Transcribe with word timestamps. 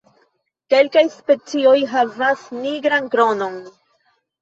Kelkaj 0.73 1.03
specioj 1.17 1.75
havas 1.93 2.49
nigran 2.65 3.15
kronon. 3.15 3.65